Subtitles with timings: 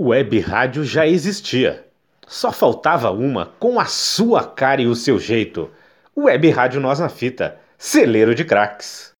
[0.00, 1.84] Web rádio já existia.
[2.24, 5.68] Só faltava uma com a sua cara e o seu jeito.
[6.16, 9.12] Web Rádio Nós na Fita, celeiro de craques.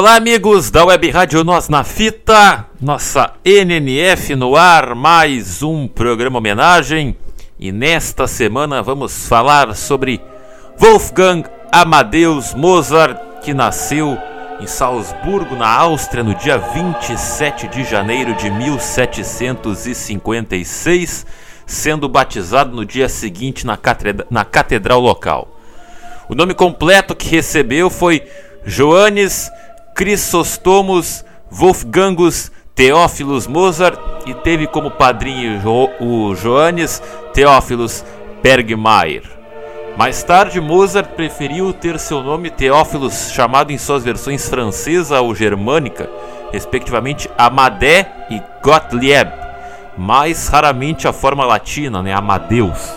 [0.00, 6.38] Olá, amigos da Web Rádio Nós na Fita, nossa NNF no ar, mais um programa
[6.38, 7.14] homenagem.
[7.58, 10.18] E nesta semana vamos falar sobre
[10.78, 14.16] Wolfgang Amadeus Mozart, que nasceu
[14.58, 21.26] em Salzburgo, na Áustria, no dia 27 de janeiro de 1756,
[21.66, 25.46] sendo batizado no dia seguinte na, catedra na catedral local.
[26.26, 28.26] O nome completo que recebeu foi
[28.64, 29.50] Johannes
[30.00, 35.60] Crisostomos Wolfgangus Teófilos Mozart e teve como padrinho
[36.00, 37.02] o Johannes
[37.34, 38.02] Teófilos
[38.42, 39.24] Bergmeier.
[39.98, 46.08] Mais tarde, Mozart preferiu ter seu nome Teófilos chamado em suas versões francesa ou germânica,
[46.50, 49.30] respectivamente Amadé e Gottlieb,
[49.98, 52.90] mais raramente a forma latina, né, Amadeus.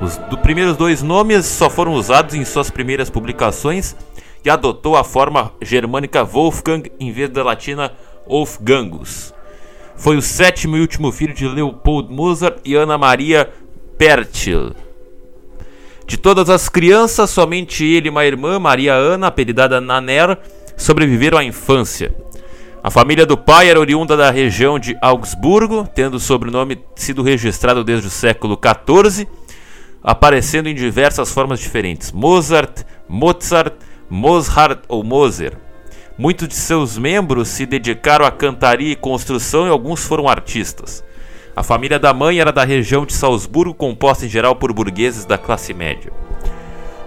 [0.00, 3.94] Os do primeiros dois nomes só foram usados em suas primeiras publicações
[4.42, 7.92] que adotou a forma germânica Wolfgang em vez da latina
[8.26, 9.34] Wolfgangus.
[9.96, 13.50] Foi o sétimo e último filho de Leopold Mozart e Ana Maria
[13.98, 14.72] Pertil.
[16.06, 20.38] De todas as crianças, somente ele e uma irmã, Maria Ana, apelidada Naner,
[20.76, 22.14] sobreviveram à infância.
[22.82, 27.84] A família do pai era oriunda da região de Augsburgo, tendo o sobrenome sido registrado
[27.84, 29.28] desde o século XIV,
[30.02, 33.74] aparecendo em diversas formas diferentes: Mozart, Mozart,
[34.10, 35.56] Mozart ou Moser.
[36.18, 41.04] Muitos de seus membros se dedicaram à cantaria e construção e alguns foram artistas.
[41.54, 45.38] A família da mãe era da região de Salzburgo, composta em geral por burgueses da
[45.38, 46.12] classe média.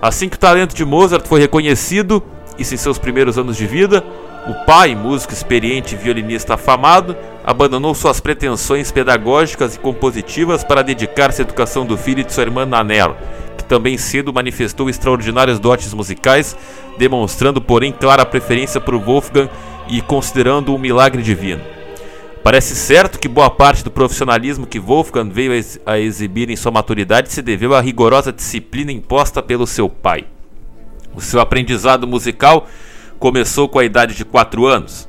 [0.02, 2.24] Assim que o talento de Mozart foi reconhecido,
[2.58, 4.02] isso em seus primeiros anos de vida,
[4.47, 11.42] o pai, músico experiente e violinista afamado, abandonou suas pretensões pedagógicas e compositivas para dedicar-se
[11.42, 13.18] à educação do filho e de sua irmã Nanella,
[13.58, 16.56] que também cedo manifestou extraordinários dotes musicais,
[16.97, 19.50] demonstrando, porém, clara preferência por Wolfgang
[19.88, 21.62] e considerando um milagre divino.
[22.44, 25.53] Parece certo que boa parte do profissionalismo que Wolfgang veio
[25.86, 30.25] a exibir em sua maturidade se deveu à rigorosa disciplina imposta pelo seu pai.
[31.16, 32.68] O seu aprendizado musical
[33.18, 35.08] começou com a idade de 4 anos.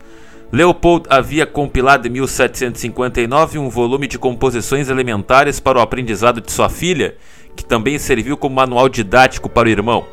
[0.52, 6.68] Leopold havia compilado em 1759 um volume de composições elementares para o aprendizado de sua
[6.68, 7.16] filha
[7.54, 10.04] que também serviu como manual didático para o irmão.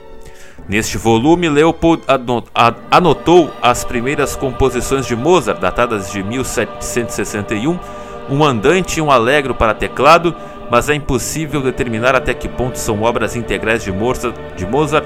[0.67, 2.03] Neste volume, Leopold
[2.89, 7.79] anotou as primeiras composições de Mozart, datadas de 1761,
[8.29, 10.35] um andante e um alegro para teclado,
[10.69, 15.05] mas é impossível determinar até que ponto são obras integrais de Mozart, de Mozart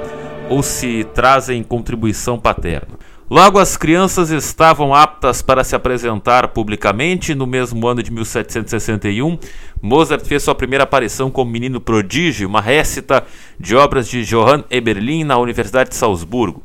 [0.49, 3.04] ou se trazem contribuição paterna.
[3.27, 7.33] Logo, as crianças estavam aptas para se apresentar publicamente.
[7.33, 9.39] No mesmo ano de 1761,
[9.81, 13.25] Mozart fez sua primeira aparição como menino prodígio, uma récita
[13.59, 16.61] de obras de Johann Eberlin na Universidade de Salzburgo.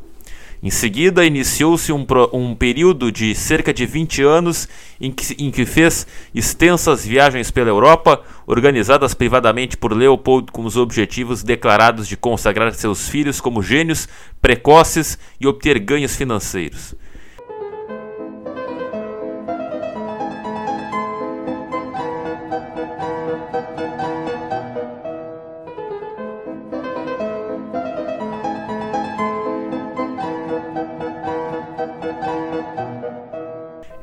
[0.62, 4.68] Em seguida, iniciou-se um, um, período de cerca de 20 anos
[5.00, 10.76] em que, em que, fez extensas viagens pela Europa, organizadas privadamente por Leopold com os
[10.76, 14.06] objetivos declarados de consagrar seus filhos como gênios
[14.42, 16.94] precoces e obter ganhos financeiros.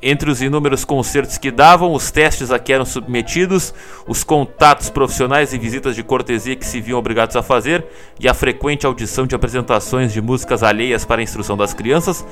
[0.09, 3.73] Entre os inúmeros concertos que davam, os testes a que eram submetidos,
[4.07, 7.85] os contatos profissionais e visitas de cortesia que se viam obrigados a fazer,
[8.17, 12.25] e a frequente audição de apresentações de músicas alheias para a instrução das crianças,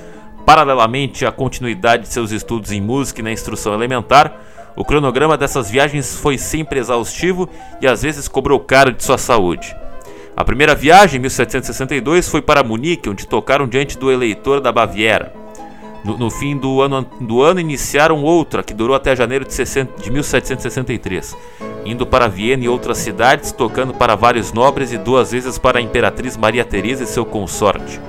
[0.46, 4.40] paralelamente à continuidade de seus estudos em música e na instrução elementar,
[4.74, 7.50] o cronograma dessas viagens foi sempre exaustivo
[7.82, 9.76] e às vezes cobrou caro de sua saúde.
[10.34, 15.44] A primeira viagem, em 1762, foi para Munique, onde tocaram diante do eleitor da Baviera.
[16.06, 20.00] No, no, fim do ano, do ano iniciaram outra, que durou até janeiro de, 60,
[20.00, 21.36] de 1763,
[21.84, 25.82] indo para Viena e outras cidades, tocando para vários nobres e duas vezes para a
[25.82, 28.00] imperatriz Maria Teresa e seu consorte.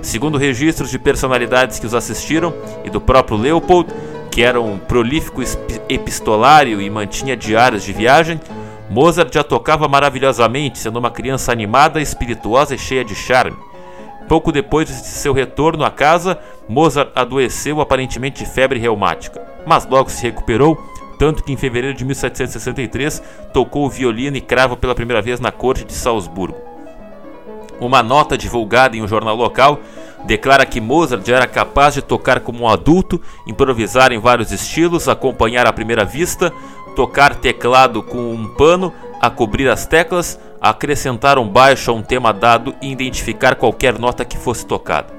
[0.00, 3.92] Segundo registros de personalidades que os assistiram e do próprio Leopold,
[4.30, 5.42] que era um prolífico
[5.86, 8.40] epistolário e mantinha diários de viagem,
[8.88, 13.56] Mozart já tocava maravilhosamente, sendo uma criança animada, espirituosa e cheia de charme.
[14.28, 16.38] Pouco depois de seu retorno à casa,
[16.68, 20.76] Mozart adoeceu aparentemente de febre reumática, mas logo se recuperou,
[21.18, 23.22] tanto que em fevereiro de 1763
[23.52, 26.56] tocou violino e cravo pela primeira vez na corte de Salzburgo.
[27.80, 29.80] Uma nota divulgada em um jornal local
[30.24, 35.08] declara que Mozart já era capaz de tocar como um adulto, improvisar em vários estilos,
[35.08, 36.52] acompanhar à primeira vista,
[36.96, 40.38] tocar teclado com um pano a cobrir as teclas,
[40.70, 45.12] acrescentar um baixo a um tema dado e identificar qualquer nota que fosse tocada.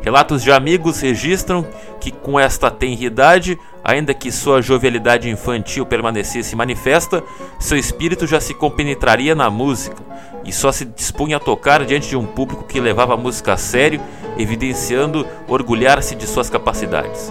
[0.00, 1.66] Relatos de amigos registram
[2.00, 7.22] que com esta tenridade, ainda que sua jovialidade infantil permanecesse manifesta,
[7.60, 10.02] seu espírito já se compenetraria na música
[10.44, 13.56] e só se dispunha a tocar diante de um público que levava a música a
[13.58, 14.00] sério,
[14.38, 17.30] evidenciando orgulhar-se de suas capacidades.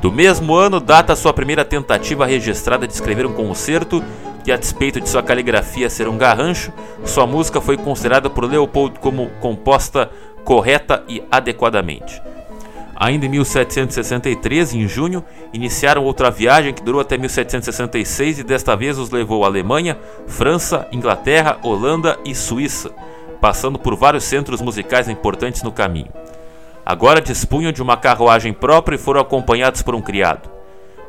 [0.00, 4.02] Do mesmo ano data sua primeira tentativa registrada de escrever um concerto
[4.44, 6.70] que, a despeito de sua caligrafia ser um garrancho,
[7.04, 10.10] sua música foi considerada por Leopold como composta
[10.44, 12.22] correta e adequadamente.
[12.94, 18.98] Ainda em 1763, em junho, iniciaram outra viagem que durou até 1766 e desta vez
[18.98, 22.90] os levou à Alemanha, França, Inglaterra, Holanda e Suíça,
[23.40, 26.12] passando por vários centros musicais importantes no caminho.
[26.86, 30.54] Agora dispunham de uma carruagem própria e foram acompanhados por um criado.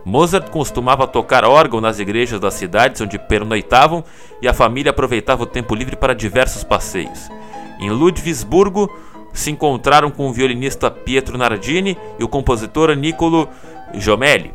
[0.06, 4.04] Mozart costumava tocar órgão nas igrejas das cidades onde pernoitavam
[4.40, 7.28] e a família aproveitava o tempo livre para diversos passeios.
[7.80, 8.88] Em Ludwigsburgo
[9.34, 13.50] se encontraram com o violinista Pietro Nardini e o compositor Niccolo
[13.96, 14.54] Jomelli.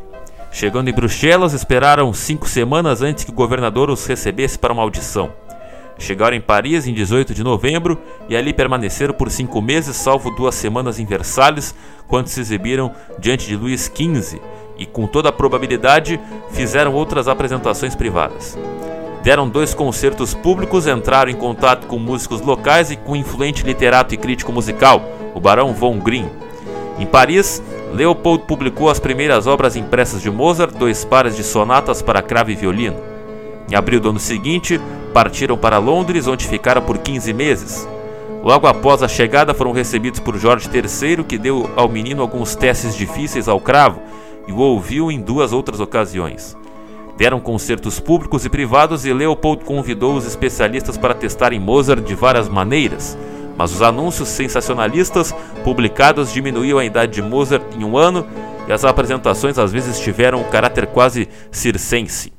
[0.53, 5.33] Chegando em Bruxelas, esperaram cinco semanas antes que o governador os recebesse para uma audição.
[5.99, 10.55] Chegaram em Paris em 18 de novembro e ali permaneceram por cinco meses, salvo duas
[10.55, 11.75] semanas em Versalhes,
[12.07, 14.41] quando se exibiram diante de Luís XV
[14.81, 16.19] e, com toda a probabilidade,
[16.49, 18.57] fizeram outras apresentações privadas.
[19.21, 24.15] Deram dois concertos públicos, entraram em contato com músicos locais e com o influente literato
[24.15, 25.03] e crítico musical,
[25.35, 26.27] o Barão von Grimm.
[26.97, 27.61] Em Paris,
[27.93, 32.55] Leopold publicou as primeiras obras impressas de Mozart, dois pares de sonatas para cravo e
[32.55, 32.97] violino.
[33.69, 34.81] Em abril do ano seguinte,
[35.13, 37.87] partiram para Londres, onde ficaram por 15 meses.
[38.43, 42.95] Logo após a chegada, foram recebidos por Jorge III, que deu ao menino alguns testes
[42.95, 44.01] difíceis ao cravo
[44.47, 46.57] e o ouviu em duas outras ocasiões.
[47.17, 52.49] Deram concertos públicos e privados e Leopold convidou os especialistas para testarem Mozart de várias
[52.49, 53.17] maneiras,
[53.57, 55.33] mas os anúncios sensacionalistas
[55.63, 58.25] publicados diminuíam a idade de Mozart em um ano
[58.67, 62.33] e as apresentações às vezes tiveram um caráter quase circense.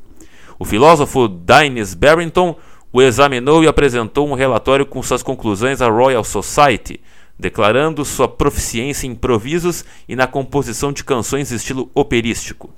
[0.59, 2.57] O filósofo Dines Barrington
[2.93, 7.01] o examinou e apresentou um relatório com suas conclusões à Royal Society,
[7.43, 12.71] declarando sua proficiência em improvisos e na composição de canções estilo operístico.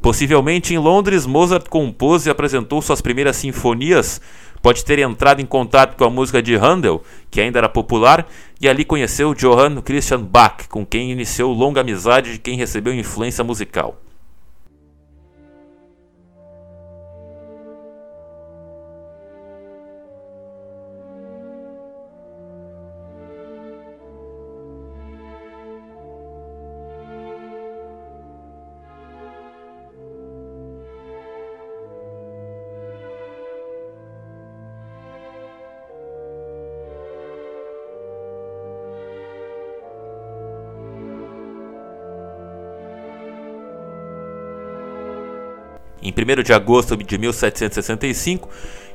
[0.00, 4.20] Possivelmente em Londres, Mozart compôs e apresentou suas primeiras sinfonias.
[4.62, 8.26] Pode ter entrado em contato com a música de Handel, que ainda era popular,
[8.60, 13.42] e ali conheceu Johann Christian Bach, com quem iniciou longa amizade de quem recebeu influência
[13.42, 14.00] musical.
[46.06, 48.48] Em 1 de agosto de 1765,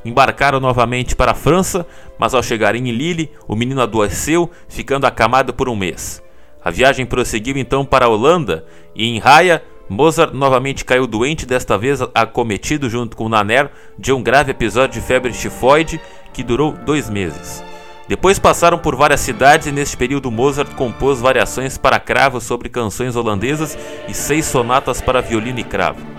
[0.06, 1.86] embarcaram novamente para a França,
[2.18, 6.24] mas ao chegarem em Lille, o menino adoeceu, ficando acamado por um mês.
[6.64, 8.66] A viagem prosseguiu então para a Holanda
[8.96, 14.24] e em Raia, Mozart novamente caiu doente, desta vez acometido junto com Naner de um
[14.24, 16.00] grave episódio de febre tifoide
[16.32, 17.62] que durou dois meses.
[18.08, 23.18] Depois passaram por várias cidades e neste período Mozart compôs variações para cravo sobre canções
[23.18, 23.78] holandesas
[24.08, 26.11] e seis sonatas para violino e cravo.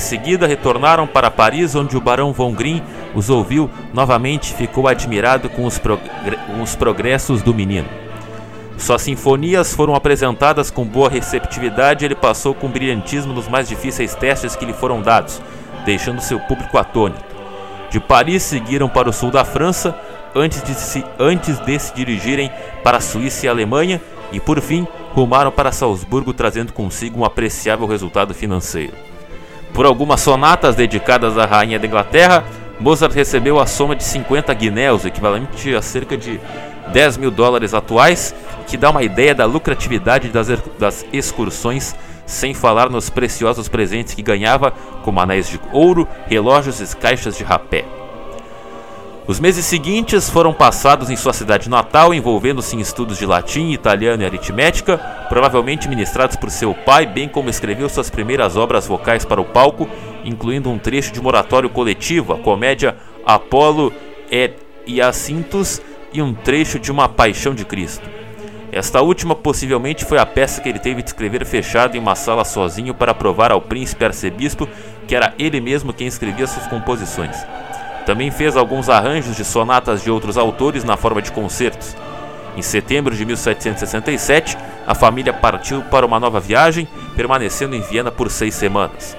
[0.00, 2.82] Seguida, retornaram para Paris, onde o Barão von Grimm
[3.14, 7.86] os ouviu novamente e ficou admirado com os, com os progressos do menino.
[8.78, 14.14] Suas sinfonias foram apresentadas com boa receptividade e ele passou com brilhantismo nos mais difíceis
[14.14, 15.40] testes que lhe foram dados,
[15.84, 17.22] deixando seu público atônito.
[17.90, 19.94] De Paris seguiram para o sul da França,
[20.34, 22.50] antes de se, antes de se dirigirem
[22.82, 24.00] para a Suíça e a Alemanha,
[24.32, 29.09] e por fim rumaram para Salzburgo, trazendo consigo um apreciável resultado financeiro.
[29.72, 32.44] Por algumas sonatas dedicadas à rainha da Inglaterra,
[32.78, 36.40] Mozart recebeu a soma de 50 guinéus, equivalente a cerca de
[36.92, 38.34] 10 mil dólares atuais,
[38.66, 40.48] que dá uma ideia da lucratividade das,
[40.78, 41.94] das excursões,
[42.26, 44.72] sem falar nos preciosos presentes que ganhava,
[45.02, 47.99] como anéis de ouro, relógios e caixas de rapé.
[49.30, 54.24] Os meses seguintes foram passados em sua cidade natal, envolvendo-se em estudos de latim, italiano
[54.24, 59.40] e aritmética, provavelmente ministrados por seu pai, bem como escreveu suas primeiras obras vocais para
[59.40, 59.88] o palco,
[60.24, 63.92] incluindo um trecho de moratório coletivo, a comédia Apolo
[64.32, 65.80] et Iacintus
[66.12, 68.10] e um trecho de uma Paixão de Cristo.
[68.72, 72.44] Esta última possivelmente foi a peça que ele teve de escrever fechado em uma sala
[72.44, 74.68] sozinho para provar ao príncipe arcebispo
[75.06, 77.36] que era ele mesmo quem escrevia suas composições.
[78.06, 81.96] Também fez alguns arranjos de sonatas de outros autores na forma de concertos.
[82.56, 88.30] Em setembro de 1767, a família partiu para uma nova viagem, permanecendo em Viena por
[88.30, 89.16] seis semanas.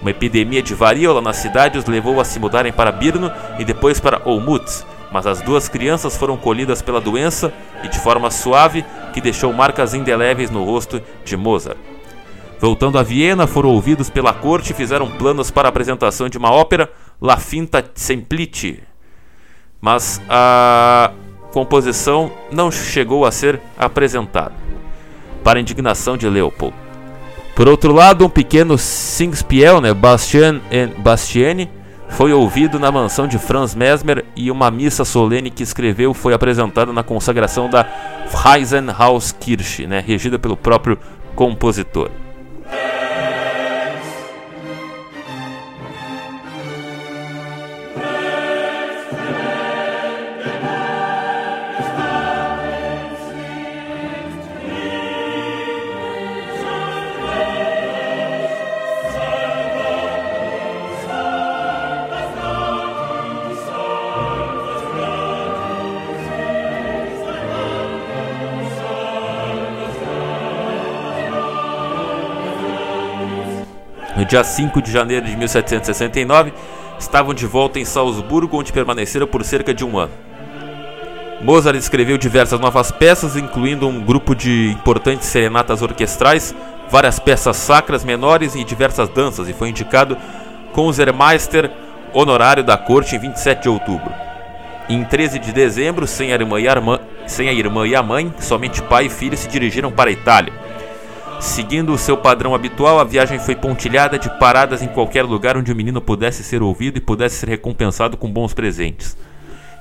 [0.00, 4.00] Uma epidemia de varíola na cidade os levou a se mudarem para Brno e depois
[4.00, 7.52] para Olmutz, mas as duas crianças foram colhidas pela doença
[7.84, 11.78] e de forma suave que deixou marcas indeléveis no rosto de Mozart.
[12.58, 16.50] Voltando a Viena, foram ouvidos pela corte e fizeram planos para a apresentação de uma
[16.50, 16.90] ópera,
[17.22, 18.82] La Finta Semplice.
[19.80, 21.12] Mas a
[21.52, 24.52] composição não chegou a ser apresentada,
[25.44, 26.74] para indignação de Leopold.
[27.54, 31.70] Por outro lado, um pequeno Singspiel, né, Bastiani,
[32.08, 36.92] foi ouvido na mansão de Franz Mesmer e uma missa solene que escreveu foi apresentada
[36.92, 37.84] na consagração da
[38.30, 40.98] Friesenhauskirche, né, regida pelo próprio
[41.36, 42.10] compositor.
[74.32, 76.54] Dia 5 de janeiro de 1769,
[76.98, 80.12] estavam de volta em Salzburgo, onde permaneceram por cerca de um ano.
[81.42, 86.54] Mozart escreveu diversas novas peças, incluindo um grupo de importantes serenatas orquestrais,
[86.88, 90.16] várias peças sacras menores e diversas danças, e foi indicado
[90.72, 91.70] Concertmeister
[92.14, 94.14] honorário da corte em 27 de outubro.
[94.88, 98.02] Em 13 de dezembro, sem a irmã e a, irmã, sem a, irmã e a
[98.02, 100.71] mãe, somente pai e filho se dirigiram para a Itália.
[101.42, 105.72] Seguindo o seu padrão habitual, a viagem foi pontilhada de paradas em qualquer lugar onde
[105.72, 109.16] o menino pudesse ser ouvido e pudesse ser recompensado com bons presentes.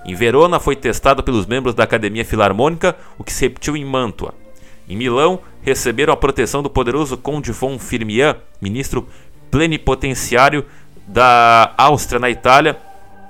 [0.03, 4.33] Em Verona foi testado pelos membros da Academia Filarmônica, o que se repetiu em Mantua.
[4.89, 9.07] Em Milão, receberam a proteção do poderoso Conde von Firmian, ministro
[9.51, 10.65] plenipotenciário
[11.05, 12.75] da Áustria na Itália,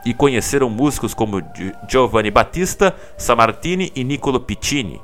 [0.05, 1.43] e conheceram músicos como
[1.89, 5.01] Giovanni Battista, Samartini e Niccolo Piccini.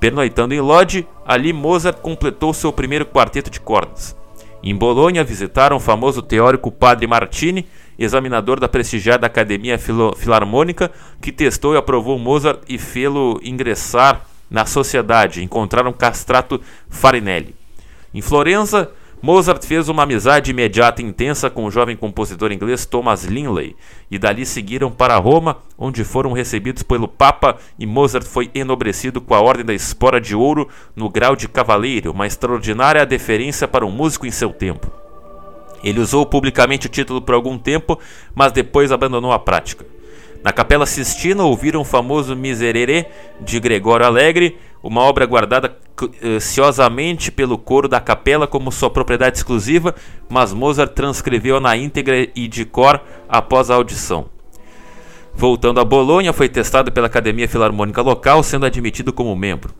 [0.00, 4.16] Pernoitando em Lodge, ali Mozart completou seu primeiro quarteto de cordas.
[4.62, 7.66] Em Bolonha, visitaram o famoso teórico Padre Martini,
[7.98, 10.90] examinador da prestigiada Academia Filo Filarmônica,
[11.20, 15.42] que testou e aprovou Mozart e fê-lo ingressar na sociedade.
[15.42, 17.54] Encontraram Castrato Farinelli.
[18.14, 23.24] Em Florença, Mozart fez uma amizade imediata e intensa com o jovem compositor inglês Thomas
[23.24, 23.74] Linley
[24.08, 29.34] e dali seguiram para Roma, onde foram recebidos pelo Papa e Mozart foi enobrecido com
[29.34, 33.90] a Ordem da Espora de Ouro no grau de cavaleiro, uma extraordinária deferência para um
[33.90, 34.88] músico em seu tempo.
[35.82, 37.98] Ele usou publicamente o título por algum tempo,
[38.34, 39.97] mas depois abandonou a prática.
[40.42, 43.06] Na Capela Sistina ouviram o famoso Miserere
[43.40, 45.76] de Gregório Alegre, uma obra guardada
[46.40, 49.94] ciosamente pelo coro da capela como sua propriedade exclusiva,
[50.28, 54.26] mas Mozart transcreveu na íntegra e de cor após a audição.
[55.34, 59.74] Voltando a Bolonha, foi testado pela Academia Filarmônica local, sendo admitido como membro.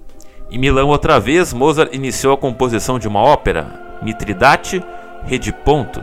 [0.50, 4.83] Em Milão, outra vez, Mozart iniciou a composição de uma ópera, Mitridate
[5.25, 6.03] Rediponto,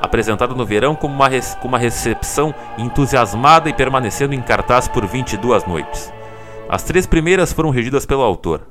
[0.00, 1.28] apresentada no verão com uma,
[1.60, 6.10] com uma recepção entusiasmada e permanecendo em cartaz por 22 noites.
[6.68, 8.66] As três primeiras foram regidas pelo autor.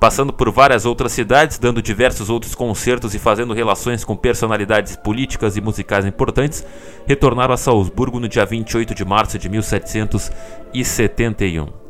[0.00, 5.56] Passando por várias outras cidades, dando diversos outros concertos e fazendo relações com personalidades políticas
[5.56, 6.66] e musicais importantes,
[7.06, 11.83] retornaram a Salzburgo no dia 28 de março de 1771.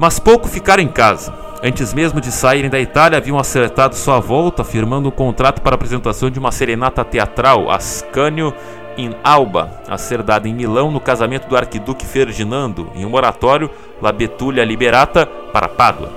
[0.00, 1.30] Mas pouco ficaram em casa.
[1.62, 5.76] Antes mesmo de saírem da Itália, haviam acertado sua volta, firmando um contrato para a
[5.76, 8.54] apresentação de uma serenata teatral, Ascânio
[8.96, 13.68] in Alba, a ser dada em Milão no casamento do arquiduque Ferdinando, em um oratório
[14.00, 16.08] La Betulia Liberata para Pádua.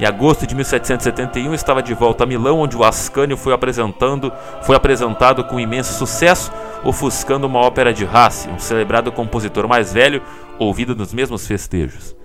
[0.00, 4.74] Em agosto de 1771 estava de volta a Milão, onde o Ascânio foi, apresentando, foi
[4.74, 6.50] apresentado com imenso sucesso,
[6.82, 10.22] ofuscando uma ópera de Rassi, um celebrado compositor mais velho,
[10.58, 12.21] ouvido nos mesmos festejos.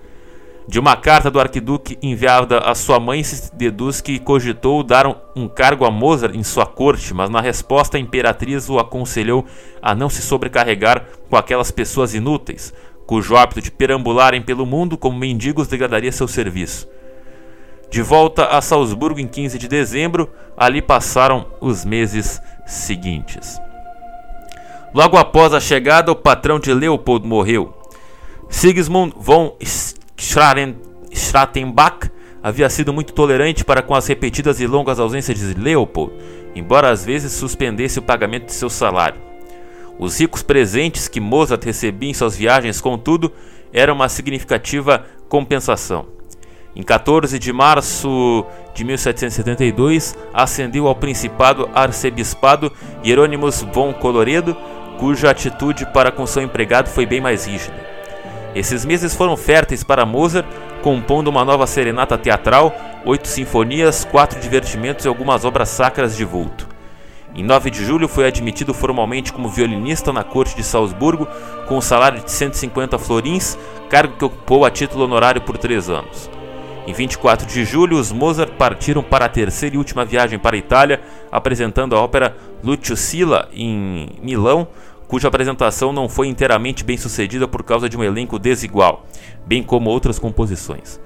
[0.68, 5.48] De uma carta do arquiduque enviada à sua mãe, se deduz que cogitou dar um
[5.48, 9.46] cargo a Mozart em sua corte, mas na resposta a imperatriz o aconselhou
[9.80, 12.74] a não se sobrecarregar com aquelas pessoas inúteis,
[13.06, 16.86] cujo hábito de perambularem pelo mundo como mendigos degradaria seu serviço.
[17.90, 23.58] De volta a Salzburgo em 15 de dezembro, ali passaram os meses seguintes.
[24.92, 27.74] Logo após a chegada, o patrão de Leopold morreu.
[28.50, 29.56] Sigismund von
[30.18, 32.10] Schrattenbach
[32.42, 36.12] havia sido muito tolerante para com as repetidas e longas ausências de Leopold,
[36.54, 39.20] embora às vezes suspendesse o pagamento de seu salário.
[39.98, 43.32] Os ricos presentes que Mozart recebia em suas viagens, contudo,
[43.72, 46.06] eram uma significativa compensação.
[46.74, 48.44] Em 14 de março
[48.74, 52.72] de 1772, ascendeu ao principado arcebispado
[53.04, 54.56] Hieronymus von Coloredo,
[54.98, 57.97] cuja atitude para com seu empregado foi bem mais rígida.
[58.58, 60.44] Esses meses foram férteis para Mozart,
[60.82, 62.74] compondo uma nova serenata teatral,
[63.04, 66.66] oito sinfonias, quatro divertimentos e algumas obras sacras de vulto.
[67.36, 71.28] Em 9 de julho foi admitido formalmente como violinista na corte de Salzburgo,
[71.68, 73.56] com um salário de 150 florins,
[73.88, 76.28] cargo que ocupou a título honorário por três anos.
[76.84, 80.58] Em 24 de julho, os Mozart partiram para a terceira e última viagem para a
[80.58, 81.00] Itália,
[81.30, 82.34] apresentando a ópera
[82.64, 84.66] Lucio Silla em Milão,
[85.08, 89.06] cuja apresentação não foi inteiramente bem sucedida por causa de um elenco desigual,
[89.46, 91.00] bem como outras composições.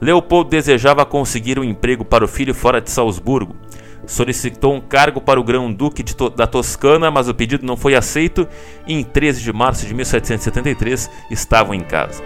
[0.00, 3.54] Leopold desejava conseguir um emprego para o filho fora de Salzburgo.
[4.06, 8.48] Solicitou um cargo para o grão-duque to da Toscana, mas o pedido não foi aceito
[8.86, 12.22] e em 13 de março de 1773 estavam em casa.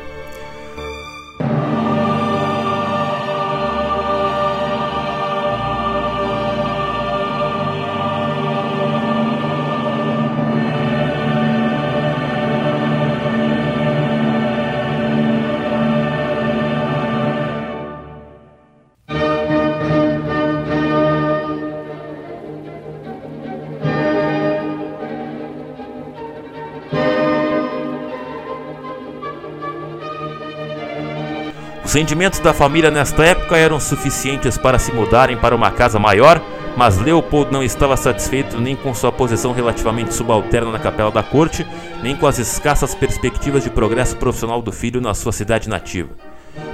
[31.94, 36.42] Os rendimentos da família nesta época eram suficientes para se mudarem para uma casa maior,
[36.76, 41.64] mas Leopold não estava satisfeito nem com sua posição relativamente subalterna na capela da corte,
[42.02, 46.10] nem com as escassas perspectivas de progresso profissional do filho na sua cidade nativa.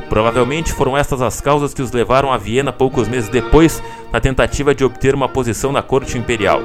[0.09, 4.75] Provavelmente foram estas as causas que os levaram a Viena poucos meses depois, na tentativa
[4.75, 6.63] de obter uma posição na corte imperial.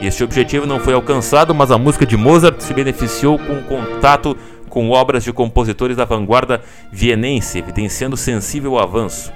[0.00, 4.36] Este objetivo não foi alcançado, mas a música de Mozart se beneficiou com o contato
[4.74, 6.60] com obras de compositores da vanguarda
[6.90, 9.32] vienense, evidenciando sensível avanço.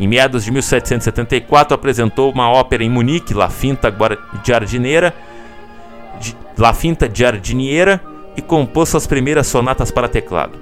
[0.00, 3.94] Em meados de 1774 apresentou uma ópera em Munique, La Finta
[4.42, 5.14] Giardiniera,
[6.56, 8.00] La Finta Giardiniera
[8.34, 10.58] e compôs suas primeiras sonatas para teclado.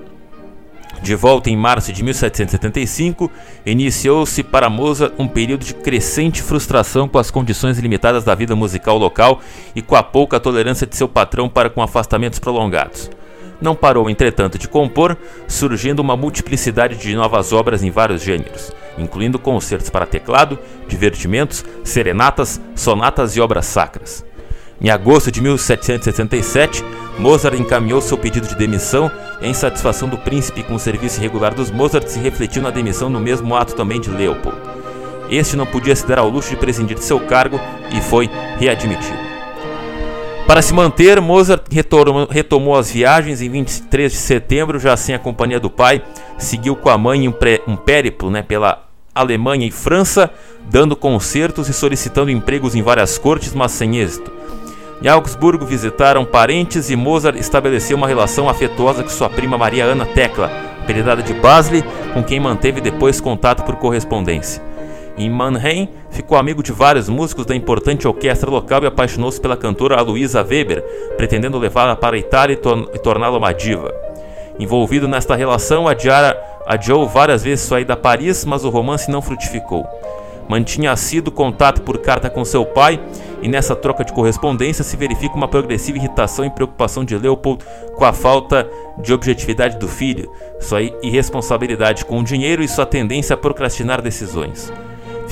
[1.00, 3.30] De volta em março de 1775,
[3.64, 8.98] iniciou-se para Mozart um período de crescente frustração com as condições limitadas da vida musical
[8.98, 9.40] local
[9.74, 13.10] e com a pouca tolerância de seu patrão para com afastamentos prolongados.
[13.62, 19.38] Não parou, entretanto, de compor, surgindo uma multiplicidade de novas obras em vários gêneros, incluindo
[19.38, 24.25] concertos para teclado, divertimentos, serenatas, sonatas e obras sacras.
[24.81, 26.85] Em agosto de 1777,
[27.20, 29.09] Mozart encaminhou seu pedido de demissão
[29.40, 33.09] e a insatisfação do príncipe com o serviço irregular dos Mozart se refletiu na demissão
[33.09, 34.59] no mesmo ato também de Leopold.
[35.31, 37.61] Este não podia se dar ao luxo de prescindir de seu cargo
[37.96, 39.31] e foi readmitido.
[40.46, 41.62] Para se manter, Mozart
[42.31, 46.02] retomou as viagens em 23 de setembro, já sem a companhia do pai,
[46.37, 47.35] seguiu com a mãe um,
[47.66, 50.31] um périplo né, pela Alemanha e França,
[50.68, 54.31] dando concertos e solicitando empregos em várias cortes, mas sem êxito.
[55.02, 60.07] Em Augsburgo visitaram parentes e Mozart estabeleceu uma relação afetuosa com sua prima Maria Ana
[60.07, 60.50] Tecla,
[60.83, 64.62] apelidada de Basli, com quem manteve depois contato por correspondência.
[65.16, 69.96] Em Mannheim, ficou amigo de vários músicos da importante orquestra local e apaixonou-se pela cantora
[69.96, 70.83] Aloisa Weber,
[71.16, 73.92] pretendendo levá-la para a Itália e, tor torná-la uma diva.
[74.59, 79.20] Envolvido nesta relação, adiara, adiou várias vezes sua ida a Paris, mas o romance não
[79.20, 79.87] frutificou.
[80.48, 83.01] Mantinha assíduo contato por carta com seu pai,
[83.42, 87.64] e nessa troca de correspondência se verifica uma progressiva irritação e preocupação de Leopold
[87.96, 93.35] com a falta de objetividade do filho, sua irresponsabilidade com o dinheiro e sua tendência
[93.35, 94.72] a procrastinar decisões.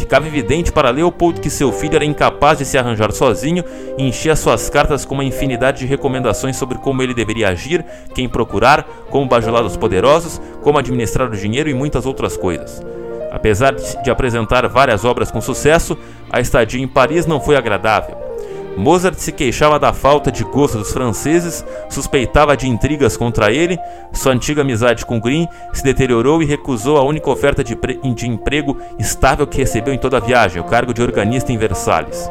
[0.00, 3.62] Ficava evidente para Leopold que seu filho era incapaz de se arranjar sozinho
[3.98, 7.84] e enchia suas cartas com uma infinidade de recomendações sobre como ele deveria agir,
[8.14, 12.82] quem procurar, como bajular os poderosos, como administrar o dinheiro e muitas outras coisas.
[13.30, 15.96] Apesar de apresentar várias obras com sucesso,
[16.32, 18.30] a estadia em Paris não foi agradável.
[18.76, 23.78] Mozart se queixava da falta de gosto dos franceses, suspeitava de intrigas contra ele,
[24.12, 27.76] sua antiga amizade com Green se deteriorou e recusou a única oferta de,
[28.14, 32.30] de emprego estável que recebeu em toda a viagem, o cargo de organista em Versalhes.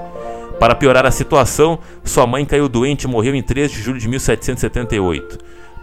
[0.60, 4.08] Para piorar a situação, sua mãe caiu doente e morreu em 3 de julho de
[4.08, 5.38] 1778.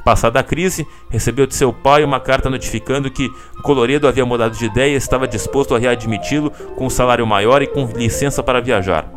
[0.04, 3.28] Passada a crise, recebeu de seu pai uma carta notificando que
[3.62, 7.66] Coloredo havia mudado de ideia e estava disposto a readmiti-lo com um salário maior e
[7.66, 9.15] com licença para viajar.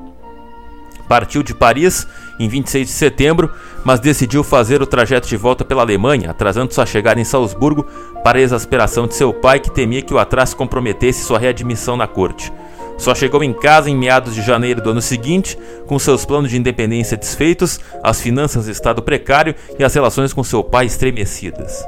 [1.10, 2.08] Partiu de Paris
[2.40, 3.52] em 26 de setembro,
[3.84, 7.84] mas decidiu fazer o trajeto de volta pela Alemanha, atrasando sua chegada em Salzburgo
[8.24, 12.06] para a exasperação de seu pai, que temia que o atraso comprometesse sua readmissão na
[12.06, 12.54] corte.
[13.00, 16.58] Só chegou em casa em meados de janeiro do ano seguinte, com seus planos de
[16.58, 21.84] independência desfeitos, as finanças em estado precário e as relações com seu pai estremecidas.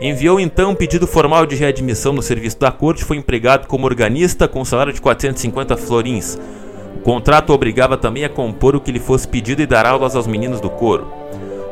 [0.00, 4.48] Enviou então um pedido formal de readmissão no serviço da corte foi empregado como organista
[4.48, 6.38] com um salário de 450 florins,
[6.98, 10.26] o contrato obrigava também a compor o que lhe fosse pedido e dar aulas aos
[10.26, 11.06] meninos do coro.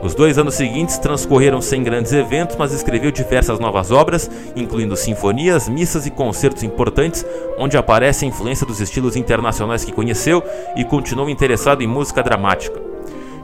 [0.03, 5.69] Os dois anos seguintes transcorreram sem grandes eventos, mas escreveu diversas novas obras, incluindo sinfonias,
[5.69, 7.27] missas e concertos importantes,
[7.59, 10.43] onde aparece a influência dos estilos internacionais que conheceu
[10.77, 12.81] e continuou interessado em música dramática.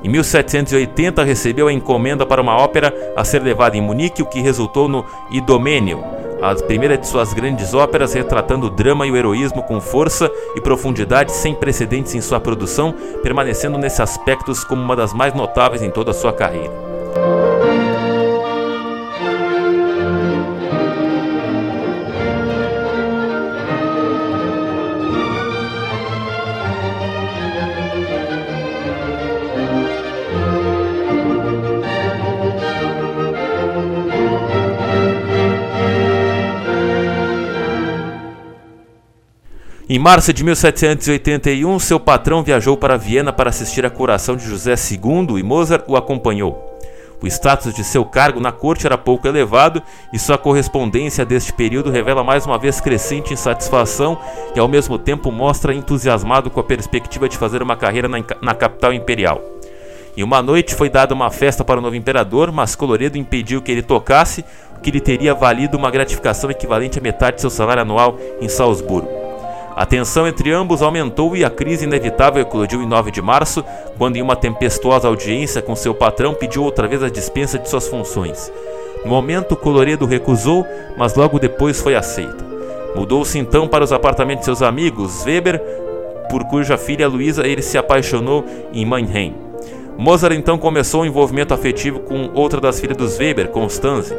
[0.05, 4.41] Em 1780 recebeu a encomenda para uma ópera a ser levada em Munique, o que
[4.41, 6.05] resultou no Idomênio,
[6.43, 10.61] a primeira de suas grandes óperas retratando o drama e o heroísmo com força e
[10.61, 15.91] profundidade sem precedentes em sua produção, permanecendo nesses aspectos como uma das mais notáveis em
[15.91, 16.92] toda a sua carreira.
[39.95, 44.73] Em março de 1781, seu patrão viajou para Viena para assistir à curação de José
[44.73, 46.81] II e Mozart o acompanhou.
[47.21, 51.91] O status de seu cargo na corte era pouco elevado e sua correspondência deste período
[51.91, 54.19] revela mais uma vez crescente insatisfação
[54.57, 58.55] e ao mesmo tempo mostra entusiasmado com a perspectiva de fazer uma carreira na, na
[58.55, 59.43] capital imperial.
[60.17, 63.71] Em uma noite foi dada uma festa para o novo imperador, mas Coloredo impediu que
[63.71, 64.43] ele tocasse,
[64.75, 68.49] o que lhe teria valido uma gratificação equivalente à metade de seu salário anual em
[68.49, 69.22] Salzburgo.
[69.75, 73.65] A tensão entre ambos aumentou e a crise inevitável eclodiu em 9 de março,
[73.97, 77.89] quando, em uma tempestuosa audiência com seu patrão, pediu outra vez a dispensa de suas
[77.89, 78.53] funções.
[79.03, 82.45] No momento, Coloredo recusou, mas logo depois foi aceito.
[82.95, 85.59] Mudou-se então para os apartamentos de seus amigos, Weber,
[86.29, 89.35] por cuja filha Luísa ele se apaixonou em Mannheim.
[89.97, 94.15] Mozart então começou um envolvimento afetivo com outra das filhas dos Weber, Constanze.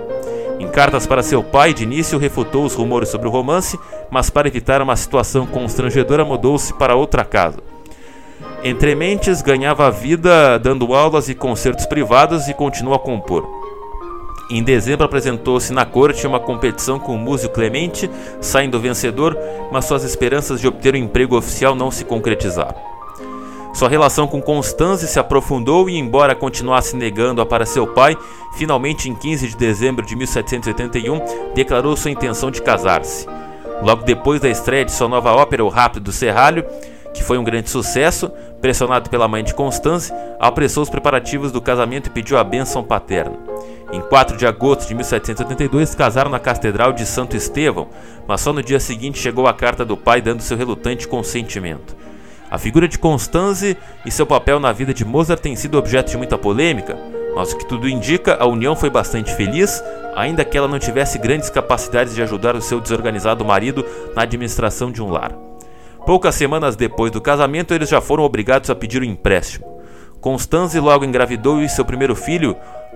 [0.60, 4.48] Em cartas para seu pai, de início refutou os rumores sobre o romance, mas para
[4.48, 7.60] evitar uma situação constrangedora mudou-se para outra casa.
[8.64, 13.46] Entre mentes, ganhava a vida dando aulas e concertos privados e continuou a compor.
[14.50, 19.38] Em dezembro apresentou-se na corte uma competição com o músico Clemente, saindo vencedor,
[19.72, 22.93] mas suas esperanças de obter um emprego oficial não se concretizaram.
[23.74, 28.16] Sua relação com Constance se aprofundou e, embora continuasse negando-a para seu pai,
[28.56, 33.28] finalmente em 15 de dezembro de 1781 declarou sua intenção de casar-se.
[33.82, 36.64] Logo depois da estreia de sua nova ópera O Rápido do Serralho,
[37.16, 38.32] que foi um grande sucesso,
[38.62, 43.38] pressionado pela mãe de Constance, apressou os preparativos do casamento e pediu a bênção paterna.
[43.92, 47.88] Em 4 de agosto de 1782, casaram na Catedral de Santo Estevão,
[48.28, 51.96] mas só no dia seguinte chegou a carta do pai dando seu relutante consentimento.
[52.54, 56.18] A figura de Constanze e seu papel na vida de Mozart tem sido objeto de
[56.18, 56.96] muita polêmica,
[57.36, 59.84] mas o que tudo indica, a união foi bastante feliz,
[60.16, 63.84] ainda que ela não tivesse grandes capacidades de ajudar o seu desorganizado marido
[64.16, 65.32] na administração de um lar.
[66.06, 69.66] Poucas semanas depois do casamento, eles já foram obrigados a pedir um empréstimo.
[70.22, 72.56] Constanze logo engravidou e seu primeiro filho,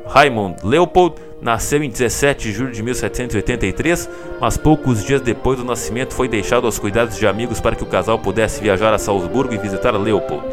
[0.10, 6.13] Raimund Leopold nasceu em 17 de julho de 1783, mas poucos dias depois do nascimento
[6.13, 9.58] foi deixado aos cuidados de amigos para que o casal pudesse viajar a Salzburgo e
[9.58, 10.43] visitar Leopold.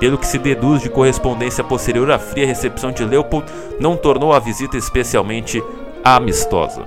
[0.00, 3.46] Pelo que se deduz de correspondência posterior, a fria recepção de Leopold
[3.80, 5.62] não tornou a visita especialmente
[6.04, 6.82] amistosa.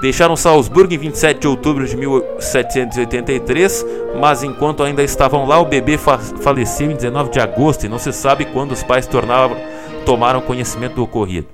[0.00, 3.86] Deixaram Salzburgo em 27 de outubro de 1783,
[4.20, 7.98] mas enquanto ainda estavam lá, o bebê fa faleceu em 19 de agosto e não
[7.98, 9.56] se sabe quando os pais tornaram
[10.04, 11.48] tomaram conhecimento do ocorrido.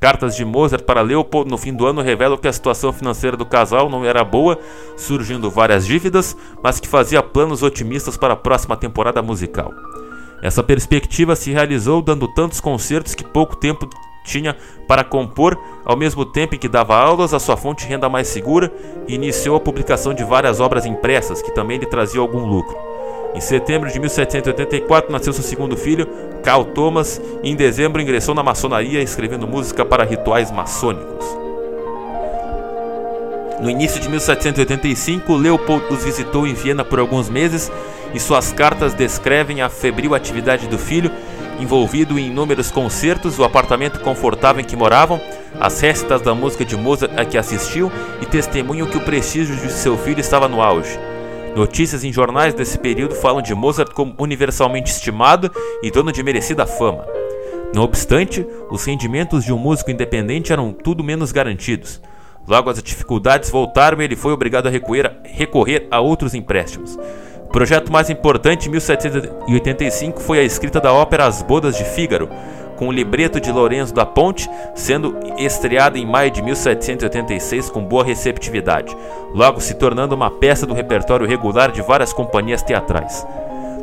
[0.00, 3.44] Cartas de Mozart para Leopold no fim do ano revelam que a situação financeira do
[3.44, 4.56] casal não era boa,
[4.96, 9.74] surgindo várias dívidas, mas que fazia planos otimistas para a próxima temporada musical.
[10.40, 13.90] Essa perspectiva se realizou dando tantos concertos que pouco tempo
[14.24, 14.56] tinha
[14.86, 18.28] para compor, ao mesmo tempo em que dava aulas, a sua fonte de renda mais
[18.28, 18.72] segura
[19.08, 22.87] e iniciou a publicação de várias obras impressas que também lhe traziam algum lucro.
[23.34, 26.08] Em setembro de 1784 nasceu seu segundo filho,
[26.42, 31.26] Carl Thomas, e em dezembro ingressou na maçonaria escrevendo música para rituais maçônicos.
[33.60, 37.70] No início de 1785, Leopold os visitou em Viena por alguns meses
[38.14, 41.10] e suas cartas descrevem a febril atividade do filho,
[41.58, 45.20] envolvido em inúmeros concertos, o apartamento confortável em que moravam,
[45.60, 47.90] as récitas da música de Mozart a que assistiu
[48.22, 51.07] e testemunham que o prestígio de seu filho estava no auge.
[51.58, 55.50] Notícias em jornais desse período falam de Mozart como universalmente estimado
[55.82, 57.04] e dono de merecida fama.
[57.74, 62.00] Não obstante, os rendimentos de um músico independente eram tudo menos garantidos.
[62.46, 66.96] Logo as dificuldades voltaram e ele foi obrigado a recorrer, a outros empréstimos.
[67.42, 72.28] O projeto mais importante em 1785 foi a escrita da ópera As Bodas de Fígaro,
[72.78, 78.04] com o libreto de Lourenço da Ponte, sendo estreada em maio de 1786 com boa
[78.04, 78.96] receptividade,
[79.34, 83.26] logo se tornando uma peça do repertório regular de várias companhias teatrais.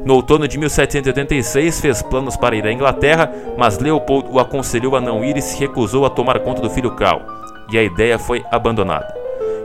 [0.06, 5.02] No outono de 1786 fez planos para ir à Inglaterra, mas Leopold o aconselhou a
[5.02, 7.22] não ir e se recusou a tomar conta do filho Karl,
[7.72, 9.14] e a ideia foi abandonada.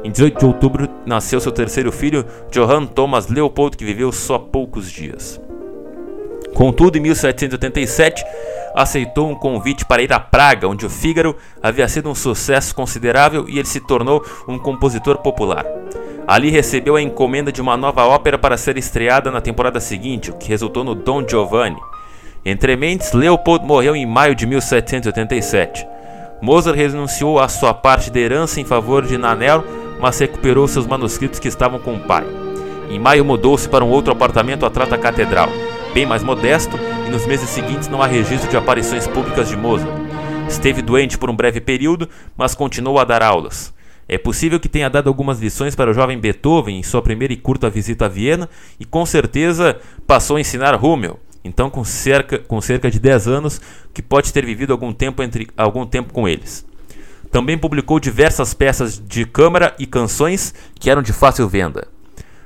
[0.02, 4.90] Em 18 de outubro nasceu seu terceiro filho, Johann Thomas Leopold, que viveu só poucos
[4.90, 5.40] dias.
[6.54, 8.24] Contudo, em 1787,
[8.74, 13.48] aceitou um convite para ir a Praga, onde o Fígaro havia sido um sucesso considerável
[13.48, 15.64] e ele se tornou um compositor popular.
[16.26, 20.34] Ali recebeu a encomenda de uma nova ópera para ser estreada na temporada seguinte, o
[20.34, 21.78] que resultou no Don Giovanni.
[22.44, 25.86] Entre mentes, Leopold morreu em maio de 1787.
[26.40, 29.64] Mozart renunciou à sua parte da herança em favor de Nanel,
[30.00, 32.24] mas recuperou seus manuscritos que estavam com o pai.
[32.88, 35.48] Em maio mudou-se para um outro apartamento atrás da catedral,
[35.92, 39.90] bem mais modesto, e nos meses seguintes não há registro de aparições públicas de Mozart.
[40.48, 43.72] Esteve doente por um breve período, mas continuou a dar aulas.
[44.08, 47.36] É possível que tenha dado algumas lições para o jovem Beethoven em sua primeira e
[47.36, 48.48] curta visita a Viena
[48.78, 53.60] e com certeza passou a ensinar Hummel, então com cerca, com cerca de 10 anos,
[53.94, 56.66] que pode ter vivido algum tempo, entre, algum tempo com eles.
[57.30, 61.86] Também publicou diversas peças de câmara e canções que eram de fácil venda.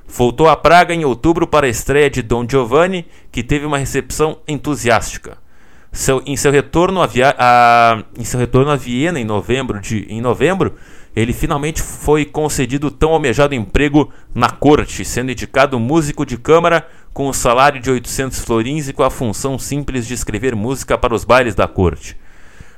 [0.06, 4.38] Voltou a Praga em outubro para a estreia de Don Giovanni, que teve uma recepção
[4.46, 5.38] entusiástica.
[5.90, 10.06] Seu, em, seu retorno a, via, a, em seu retorno a Viena em novembro, de,
[10.08, 10.74] em novembro,
[11.14, 16.86] ele finalmente foi concedido o tão almejado emprego na corte, sendo indicado músico de câmara
[17.12, 21.14] com o salário de 800 florins e com a função simples de escrever música para
[21.14, 22.16] os bailes da corte.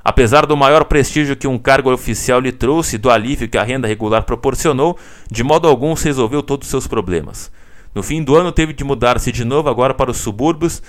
[0.08, 3.64] Apesar do maior prestígio que um cargo oficial lhe trouxe e do alívio que a
[3.64, 4.96] renda regular proporcionou,
[5.28, 7.50] de modo algum se resolveu todos os seus problemas.
[7.92, 10.80] No fim do ano teve de mudar-se de novo agora para os subúrbios,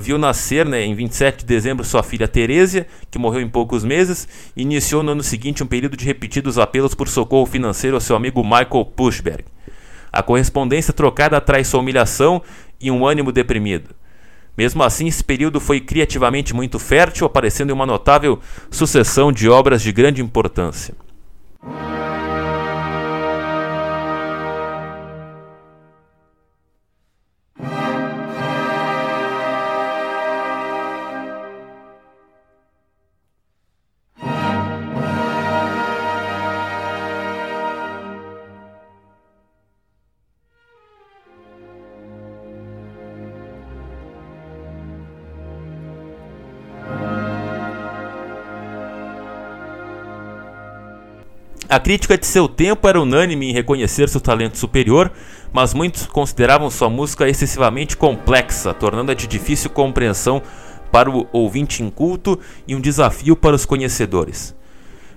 [0.00, 4.26] viu nascer né, em 27 de dezembro sua filha Teresia, que morreu em poucos meses,
[4.56, 8.16] e iniciou no ano seguinte um período de repetidos apelos por socorro financeiro ao seu
[8.16, 9.44] amigo Michael Pushberg.
[10.10, 12.40] A correspondência trocada traz sua humilhação
[12.80, 13.99] e um ânimo deprimido.
[14.60, 18.38] Mesmo assim, esse período foi criativamente muito fértil, aparecendo em uma notável
[18.70, 20.94] sucessão de obras de grande importância.
[51.70, 55.12] A crítica de seu tempo era unânime em reconhecer seu talento superior,
[55.52, 60.42] mas muitos consideravam sua música excessivamente complexa, tornando-a de difícil compreensão
[60.90, 64.52] para o ouvinte inculto e um desafio para os conhecedores.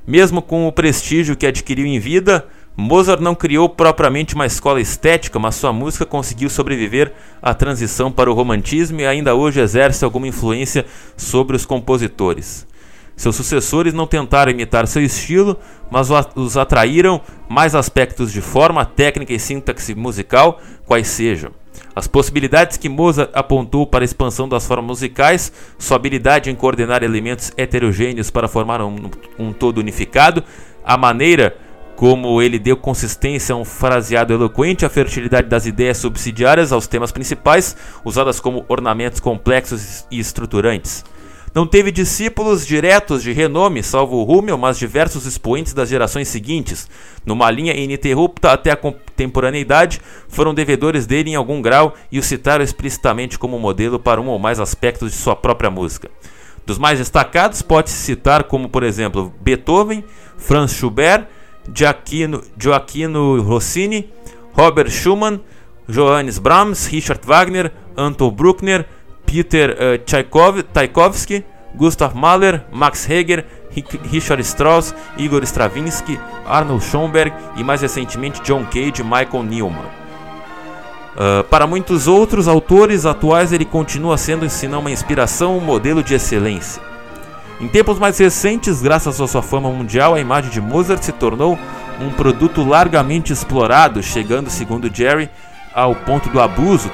[0.06, 2.46] Mesmo com o prestígio que adquiriu em vida,
[2.78, 8.30] Mozart não criou propriamente uma escola estética, mas sua música conseguiu sobreviver à transição para
[8.30, 10.86] o romantismo e ainda hoje exerce alguma influência
[11.18, 12.68] sobre os compositores.
[13.16, 15.58] Seus sucessores não tentaram imitar seu estilo,
[15.92, 21.52] mas os atraíram mais aspectos de forma, técnica e sintaxe musical, quais sejam.
[21.96, 27.04] As possibilidades que Mozart apontou para a expansão das formas musicais, sua habilidade em coordenar
[27.04, 28.96] elementos heterogêneos para formar um,
[29.38, 30.44] um todo unificado,
[30.84, 31.56] a maneira
[31.96, 37.12] como ele deu consistência a um fraseado eloquente, a fertilidade das ideias subsidiárias aos temas
[37.12, 41.06] principais, usadas como ornamentos complexos e estruturantes.
[41.54, 46.90] Não teve discípulos diretos de renome, salvo Hummel, mas diversos expoentes das gerações seguintes,
[47.24, 52.64] numa linha ininterrupta até a contemporaneidade, foram devedores dele em algum grau e o citaram
[52.64, 56.10] explicitamente como modelo para um ou mais aspectos de sua própria música.
[56.66, 60.04] Dos mais destacados pode-se citar como, por exemplo, Beethoven,
[60.38, 61.28] Franz Schubert,
[61.72, 64.10] Gioacchino, Gioacchino Rossini,
[64.54, 65.40] Robert Schumann,
[65.88, 68.88] Johannes Brahms, Richard Wagner, Anton Bruckner,
[69.34, 71.44] Peter uh, Tchaikovsky,
[71.74, 73.44] Gustav Mahler, Max Reger,
[74.12, 79.86] Richard Strauss, Igor Stravinsky, Arnold Schoenberg e mais recentemente John Cage e Michael Newman.
[81.16, 86.14] Uh, para muitos outros autores atuais, ele continua sendo, senão uma inspiração, um modelo de
[86.14, 86.80] excelência.
[87.60, 91.58] Em tempos mais recentes, graças à sua fama mundial, a imagem de Mozart se tornou
[92.00, 95.28] um produto largamente explorado, chegando, segundo Jerry,
[95.74, 96.92] ao ponto do abuso,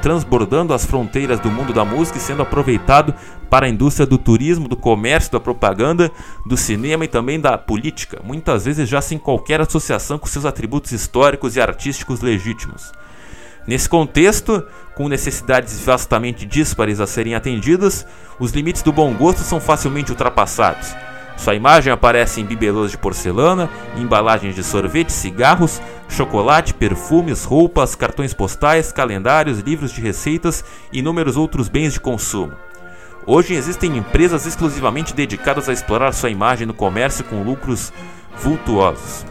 [0.00, 3.14] transbordando as fronteiras do mundo da música e sendo aproveitado
[3.50, 6.10] para a indústria do turismo, do comércio, da propaganda,
[6.46, 10.92] do cinema e também da política, muitas vezes já sem qualquer associação com seus atributos
[10.92, 12.92] históricos e artísticos legítimos.
[13.66, 18.06] Nesse contexto, com necessidades vastamente díspares a serem atendidas,
[18.38, 20.94] os limites do bom gosto são facilmente ultrapassados.
[21.36, 28.32] Sua imagem aparece em bibelôs de porcelana, embalagens de sorvete, cigarros, chocolate, perfumes, roupas, cartões
[28.32, 32.54] postais, calendários, livros de receitas e inúmeros outros bens de consumo.
[33.26, 37.92] Hoje existem empresas exclusivamente dedicadas a explorar sua imagem no comércio com lucros
[38.38, 39.26] vultuosos.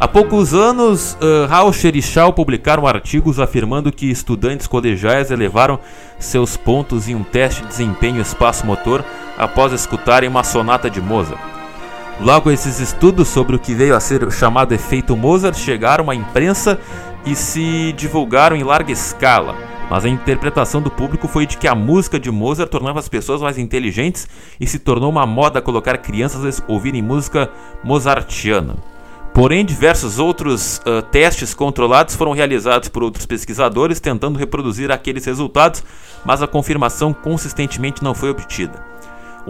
[0.00, 5.78] Há poucos anos, uh, Rauscher e Shaw publicaram artigos afirmando que estudantes colegiais elevaram
[6.18, 9.04] seus pontos em um teste de desempenho espaço-motor
[9.40, 11.40] após escutarem uma sonata de Mozart.
[12.20, 16.78] Logo, esses estudos sobre o que veio a ser chamado efeito Mozart chegaram à imprensa
[17.24, 19.56] e se divulgaram em larga escala.
[19.88, 23.40] Mas a interpretação do público foi de que a música de Mozart tornava as pessoas
[23.40, 24.28] mais inteligentes
[24.60, 27.50] e se tornou uma moda colocar crianças a ouvirem música
[27.82, 28.76] mozartiana.
[29.32, 35.82] Porém, diversos outros uh, testes controlados foram realizados por outros pesquisadores tentando reproduzir aqueles resultados,
[36.24, 38.90] mas a confirmação consistentemente não foi obtida.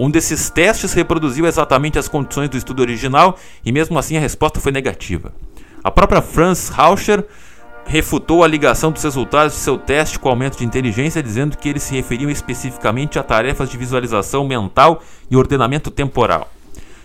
[0.00, 4.58] Um desses testes reproduziu exatamente as condições do estudo original e, mesmo assim, a resposta
[4.58, 5.30] foi negativa.
[5.84, 7.22] A própria Franz Rauscher
[7.84, 11.82] refutou a ligação dos resultados de seu teste com aumento de inteligência, dizendo que eles
[11.82, 16.50] se referiam especificamente a tarefas de visualização mental e ordenamento temporal.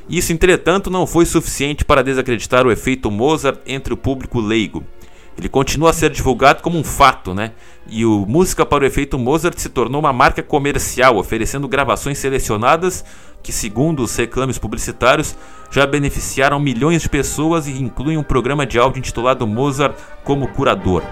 [0.10, 4.86] Isso, entretanto, não foi suficiente para desacreditar o efeito Mozart entre o público leigo.
[5.38, 7.52] Ele continua a ser divulgado como um fato, né?
[7.88, 13.04] E o Música para o Efeito Mozart se tornou uma marca comercial, oferecendo gravações selecionadas
[13.44, 15.36] que, segundo os reclames publicitários,
[15.70, 21.04] já beneficiaram milhões de pessoas e incluem um programa de áudio intitulado Mozart como curador.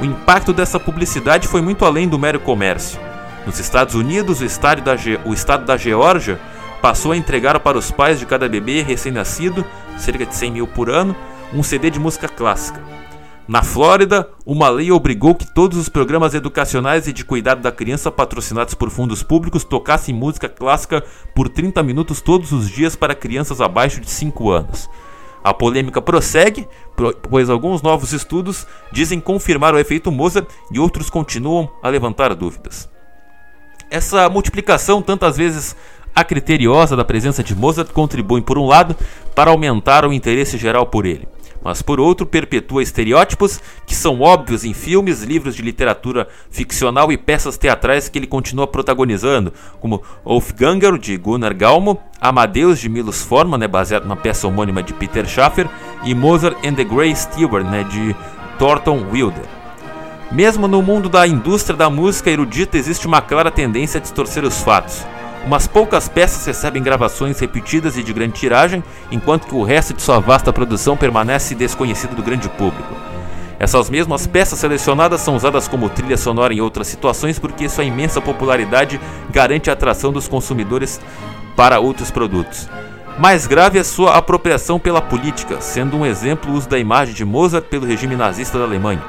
[0.00, 3.00] O impacto dessa publicidade foi muito além do mero comércio.
[3.46, 6.38] Nos Estados Unidos, o, da o estado da Geórgia
[6.82, 9.64] passou a entregar para os pais de cada bebê recém-nascido,
[9.96, 11.16] cerca de 100 mil por ano,
[11.54, 13.01] um CD de música clássica.
[13.48, 18.10] Na Flórida, uma lei obrigou que todos os programas educacionais e de cuidado da criança
[18.10, 21.02] patrocinados por fundos públicos tocassem música clássica
[21.34, 24.88] por 30 minutos todos os dias para crianças abaixo de 5 anos.
[25.42, 26.68] A polêmica prossegue,
[27.28, 32.88] pois alguns novos estudos dizem confirmar o efeito Mozart e outros continuam a levantar dúvidas.
[33.90, 35.74] Essa multiplicação tantas vezes
[36.14, 38.94] a criteriosa da presença de Mozart contribui, por um lado,
[39.34, 41.26] para aumentar o interesse geral por ele,
[41.64, 47.16] mas por outro, perpetua estereótipos que são óbvios em filmes, livros de literatura ficcional e
[47.16, 53.58] peças teatrais que ele continua protagonizando, como Wolfganger de Gunnar Galmo, Amadeus de Milos Forman,
[53.58, 55.68] né, baseado na peça homônima de Peter Schaffer,
[56.04, 58.16] e Mozart and the Grey Steward, né, de
[58.58, 59.44] Thornton Wilder.
[60.30, 64.62] Mesmo no mundo da indústria da música erudita existe uma clara tendência a distorcer os
[64.62, 65.04] fatos.
[65.44, 70.00] Umas poucas peças recebem gravações repetidas e de grande tiragem, enquanto que o resto de
[70.00, 72.94] sua vasta produção permanece desconhecido do grande público.
[73.58, 78.20] Essas mesmas peças selecionadas são usadas como trilha sonora em outras situações porque sua imensa
[78.20, 79.00] popularidade
[79.30, 81.00] garante a atração dos consumidores
[81.56, 82.68] para outros produtos.
[83.18, 87.24] Mais grave é sua apropriação pela política, sendo um exemplo o uso da imagem de
[87.24, 89.02] Mozart pelo regime nazista da Alemanha.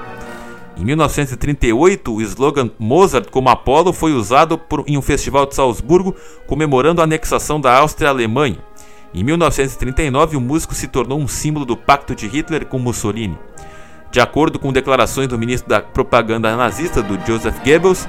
[0.76, 6.16] Em 1938, o slogan Mozart como Apolo foi usado por, em um festival de Salzburgo
[6.48, 8.58] comemorando a anexação da Áustria à Alemanha.
[9.14, 13.38] Em 1939, o músico se tornou um símbolo do pacto de Hitler com Mussolini.
[14.12, 18.08] De acordo com declarações do ministro da propaganda nazista, do Joseph Goebbels,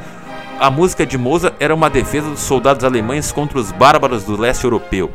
[0.58, 4.64] a música de Mozart era uma defesa dos soldados alemães contra os bárbaros do leste
[4.64, 5.10] europeu.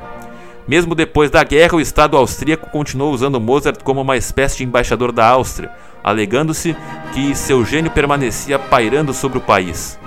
[0.67, 5.11] Mesmo depois da guerra, o Estado austríaco continuou usando Mozart como uma espécie de embaixador
[5.11, 5.71] da Áustria,
[6.03, 6.75] alegando-se
[7.13, 9.99] que seu gênio permanecia pairando sobre o país.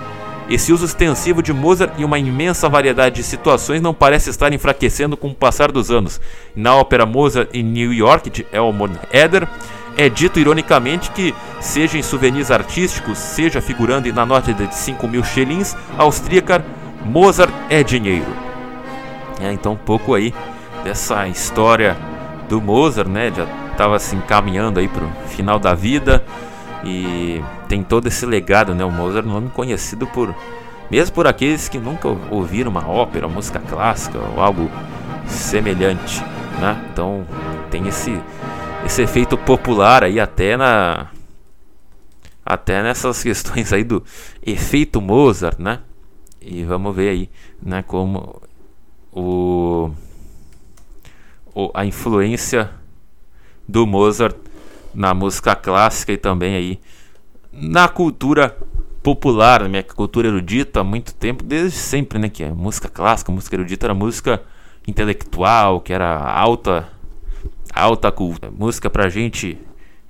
[0.48, 5.16] Esse uso extensivo de Mozart em uma imensa variedade de situações não parece estar enfraquecendo
[5.16, 6.20] com o passar dos anos.
[6.54, 9.48] Na ópera Mozart em New York, de Elmore Eder,
[9.96, 15.22] é dito ironicamente que, seja em souvenirs artísticos, seja figurando na nota de 5 mil
[15.22, 16.64] shillings austríaca,
[17.04, 18.26] Mozart é dinheiro.
[19.40, 20.34] É, então, um pouco aí
[20.84, 21.96] dessa história
[22.48, 23.32] do Mozart, né?
[23.34, 26.24] Já estava se encaminhando aí para o final da vida.
[26.84, 28.84] E tem todo esse legado, né?
[28.84, 30.34] O Mozart, um nome conhecido por
[30.90, 34.70] mesmo por aqueles que nunca ouviram uma ópera, música clássica ou algo
[35.26, 36.20] semelhante,
[36.60, 36.84] né?
[36.92, 37.26] Então
[37.70, 38.20] tem esse
[38.84, 41.08] esse efeito popular aí até na
[42.44, 44.04] até nessas questões aí do
[44.44, 45.80] efeito Mozart, né?
[46.40, 47.30] E vamos ver aí,
[47.62, 48.42] né, como
[49.12, 49.90] o,
[51.54, 52.68] o a influência
[53.68, 54.36] do Mozart
[54.94, 56.80] na música clássica e também aí
[57.52, 58.56] na cultura
[59.02, 63.32] popular, na minha cultura erudita há muito tempo, desde sempre, né, que a música clássica,
[63.32, 64.42] música erudita era música
[64.86, 66.88] intelectual, que era alta
[67.74, 69.58] alta cultura, música pra gente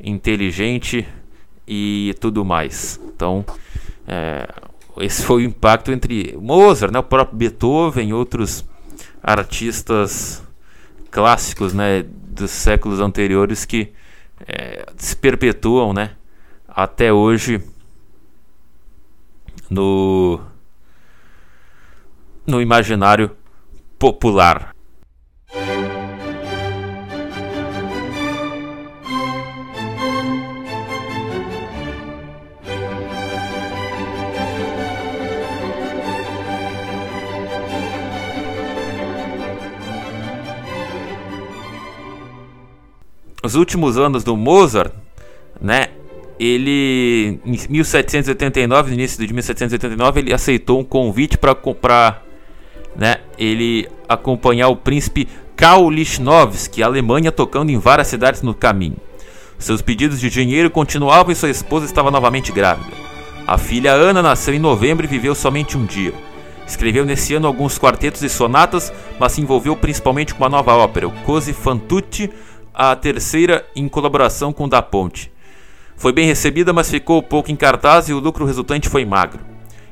[0.00, 1.06] inteligente
[1.66, 3.00] e tudo mais.
[3.14, 3.44] Então,
[4.06, 4.48] é,
[4.98, 8.64] esse foi o impacto entre Mozart, né, o próprio Beethoven e outros
[9.22, 10.42] artistas
[11.10, 13.92] clássicos né, dos séculos anteriores que
[14.48, 16.16] é, se perpetuam né,
[16.66, 17.62] até hoje
[19.68, 20.40] no,
[22.46, 23.30] no imaginário
[23.98, 24.71] popular.
[43.42, 44.92] Os últimos anos do Mozart,
[45.60, 45.88] né?
[46.38, 52.24] Ele em 1789, no início de 1789, ele aceitou um convite para comprar,
[52.96, 53.16] né?
[53.38, 58.96] Ele acompanhar o príncipe Karl Lichnowsky, Alemanha, tocando em várias cidades no caminho.
[59.58, 62.90] Seus pedidos de dinheiro continuavam e sua esposa estava novamente grávida.
[63.46, 66.12] A filha Ana nasceu em novembro e viveu somente um dia.
[66.66, 71.06] Escreveu nesse ano alguns quartetos e sonatas, mas se envolveu principalmente com uma nova ópera,
[71.06, 72.30] o Così fan tutti,
[72.74, 75.30] a terceira em colaboração com Da Ponte.
[75.96, 79.40] Foi bem recebida, mas ficou pouco em cartaz e o lucro resultante foi magro.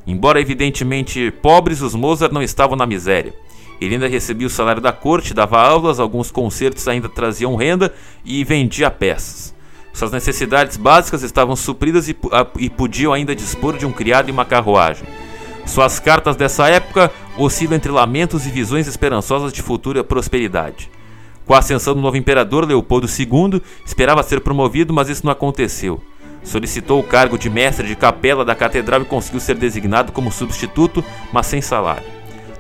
[0.07, 3.35] Embora evidentemente pobres, os Mozart não estavam na miséria.
[3.81, 8.43] Ele ainda recebia o salário da corte, dava aulas, alguns concertos ainda traziam renda e
[8.45, 9.55] vendia peças.
[9.93, 12.17] Suas necessidades básicas estavam supridas e,
[12.59, 15.07] e podiam ainda dispor de um criado e uma carruagem.
[15.67, 20.91] Suas cartas dessa época oscilam entre lamentos e visões esperançosas de futura prosperidade.
[21.51, 26.01] Com a ascensão do novo imperador Leopoldo II, esperava ser promovido, mas isso não aconteceu.
[26.45, 31.05] Solicitou o cargo de mestre de capela da catedral e conseguiu ser designado como substituto,
[31.33, 32.05] mas sem salário.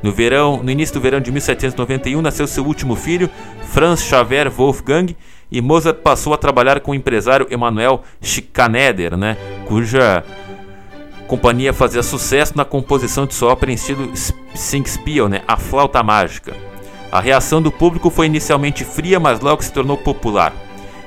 [0.02, 3.30] No verão, no início do verão de 1791, nasceu seu último filho,
[3.68, 5.16] Franz Xaver Wolfgang,
[5.52, 9.36] e Mozart passou a trabalhar com o empresário Emanuel Schikaneder, né,
[9.68, 10.24] cuja
[11.28, 14.10] companhia fazia sucesso na composição de sua ópera em estilo
[14.52, 16.70] Singspiel, né, a flauta mágica.
[17.12, 20.54] A reação do público foi inicialmente fria, mas logo se tornou popular.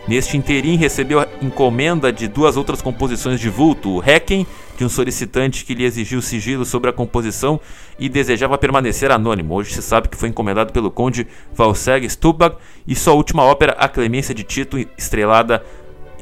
[0.06, 4.46] Neste interim recebeu a encomenda de duas outras composições de vulto, o Requiem,
[4.78, 7.58] de um solicitante que lhe exigiu sigilo sobre a composição
[7.98, 9.54] e desejava permanecer anônimo.
[9.54, 13.88] Hoje se sabe que foi encomendado pelo conde Valseg Stubach e sua última ópera, A
[13.88, 15.64] Clemência de Tito, estrelada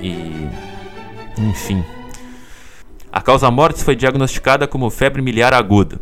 [0.02, 0.50] E
[1.38, 1.84] enfim,
[3.16, 6.02] a causa mortis foi diagnosticada como febre miliar aguda.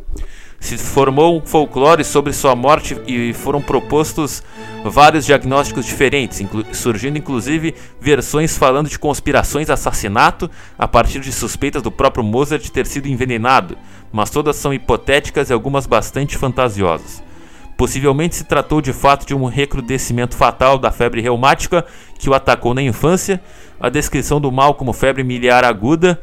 [0.59, 4.41] Se formou um folclore sobre sua morte e foram propostos
[4.83, 11.83] vários diagnósticos diferentes, inclu surgindo inclusive versões falando de conspirações assassinato a partir de suspeitas
[11.83, 13.77] do próprio Mozart ter sido envenenado,
[14.11, 17.21] mas todas são hipotéticas e algumas bastante fantasiosas.
[17.77, 21.85] Possivelmente se tratou de fato de um recrudescimento fatal da febre reumática
[22.17, 23.41] que o atacou na infância.
[23.79, 26.19] A descrição do mal como febre miliar aguda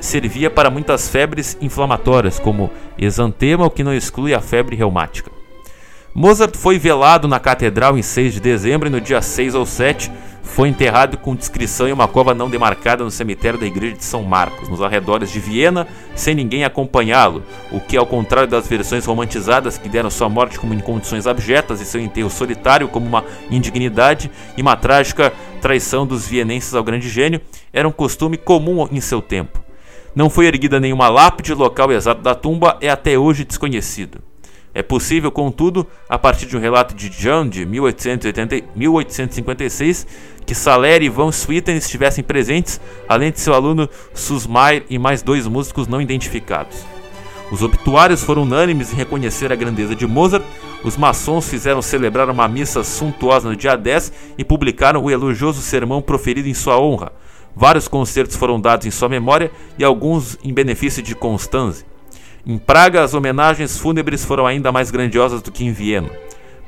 [0.00, 5.30] servia para muitas febres inflamatórias, como exantema, o que não exclui a febre reumática.
[6.14, 10.10] Mozart foi velado na catedral em 6 de dezembro e no dia 6 ou 7
[10.44, 14.22] foi enterrado com descrição em uma cova não demarcada no cemitério da igreja de São
[14.22, 17.42] Marcos, nos arredores de Viena, sem ninguém acompanhá-lo,
[17.72, 21.80] o que, ao contrário das versões romantizadas que deram sua morte como em condições abjetas
[21.80, 27.08] e seu enterro solitário como uma indignidade e uma trágica traição dos vienenses ao grande
[27.08, 27.40] gênio,
[27.72, 29.63] era um costume comum em seu tempo.
[30.14, 34.20] Não foi erguida nenhuma lápide, o local exato da tumba é até hoje desconhecido.
[34.72, 40.06] É possível, contudo, a partir de um relato de John de 1880, 1856,
[40.46, 45.46] que Saler e Van Swieten estivessem presentes, além de seu aluno Susmair e mais dois
[45.48, 46.84] músicos não identificados.
[47.50, 50.44] Os obituários foram unânimes em reconhecer a grandeza de Mozart,
[50.84, 56.02] os maçons fizeram celebrar uma missa suntuosa no dia 10 e publicaram o elogioso sermão
[56.02, 57.12] proferido em sua honra.
[57.56, 61.84] Vários concertos foram dados em sua memória e alguns em benefício de Constanze.
[62.46, 66.10] Em Praga, as homenagens fúnebres foram ainda mais grandiosas do que em Viena.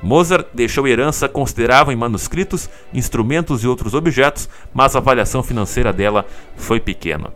[0.03, 6.25] Mozart deixou herança considerável em manuscritos, instrumentos e outros objetos, mas a avaliação financeira dela
[6.57, 7.33] foi pequena.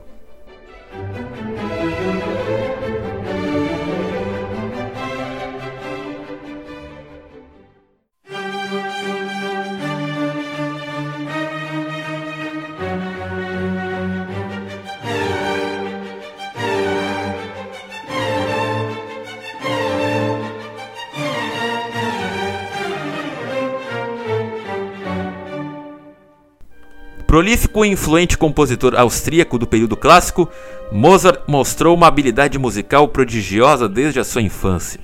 [27.31, 30.49] Prolífico e influente compositor austríaco do período clássico,
[30.91, 34.99] Mozart mostrou uma habilidade musical prodigiosa desde a sua infância.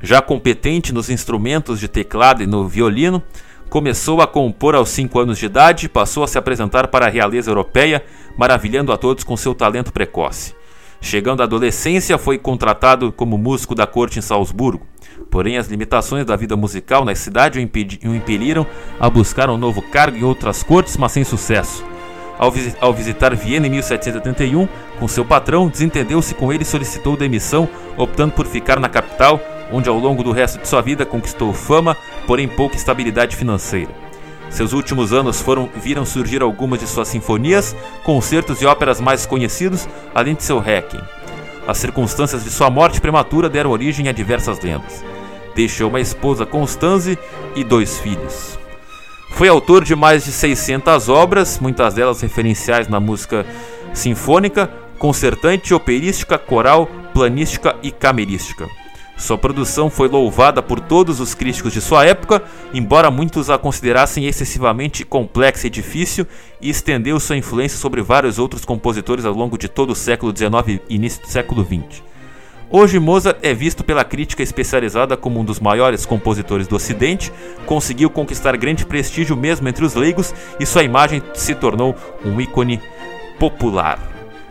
[0.00, 3.20] Já competente nos instrumentos de teclado e no violino,
[3.68, 7.10] começou a compor aos 5 anos de idade e passou a se apresentar para a
[7.10, 8.04] realeza europeia,
[8.38, 10.54] maravilhando a todos com seu talento precoce.
[11.06, 14.84] Chegando à adolescência, foi contratado como músico da corte em Salzburgo.
[15.30, 18.66] Porém, as limitações da vida musical na cidade o, o impeliram
[18.98, 21.84] a buscar um novo cargo em outras cortes, mas sem sucesso.
[22.36, 24.66] Ao, ao visitar Viena em 1781,
[24.98, 29.40] com seu patrão, desentendeu-se com ele e solicitou demissão, optando por ficar na capital,
[29.70, 31.96] onde ao longo do resto de sua vida conquistou fama,
[32.26, 34.05] porém pouca estabilidade financeira.
[34.50, 39.88] Seus últimos anos foram viram surgir algumas de suas sinfonias, concertos e óperas mais conhecidos,
[40.14, 41.02] além de seu Requiem.
[41.66, 45.04] As circunstâncias de sua morte prematura deram origem a diversas lendas.
[45.54, 47.18] Deixou uma esposa Constanze
[47.56, 48.58] e dois filhos.
[49.32, 53.44] Foi autor de mais de 600 obras, muitas delas referenciais na música
[53.92, 58.66] sinfônica, concertante, operística, coral, planística e camerística.
[59.16, 62.42] Sua produção foi louvada por todos os críticos de sua época,
[62.74, 66.26] embora muitos a considerassem excessivamente complexa e difícil,
[66.60, 70.82] e estendeu sua influência sobre vários outros compositores ao longo de todo o século XIX
[70.88, 72.02] e início do século XX.
[72.68, 77.32] Hoje, Mozart é visto pela crítica especializada como um dos maiores compositores do Ocidente,
[77.64, 82.82] conseguiu conquistar grande prestígio mesmo entre os leigos e sua imagem se tornou um ícone
[83.38, 83.98] popular.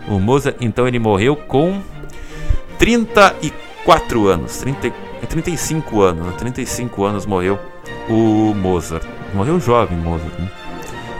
[0.07, 1.81] O Mozart, então, ele morreu com
[2.79, 4.91] 34 4 anos, 30,
[5.29, 7.57] 35 anos, 35 anos morreu
[8.09, 9.05] o Mozart.
[9.33, 10.39] Morreu jovem Mozart.
[10.39, 10.49] Né?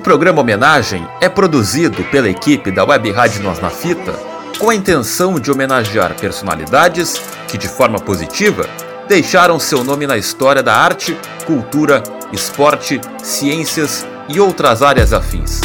[0.00, 4.14] O programa Homenagem é produzido pela equipe da Web Rádio Nós na Fita
[4.58, 8.66] com a intenção de homenagear personalidades que, de forma positiva,
[9.06, 15.60] deixaram seu nome na história da arte, cultura, esporte, ciências e outras áreas afins.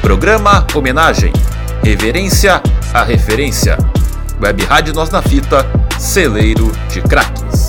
[0.00, 1.34] Programa Homenagem
[1.84, 2.62] Reverência
[2.94, 3.76] à Referência.
[4.42, 5.66] Web Rádio Nós na Fita,
[5.98, 7.65] celeiro de craques.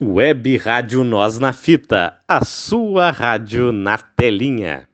[0.00, 4.86] Web Rádio Nós na Fita, a sua rádio na telinha.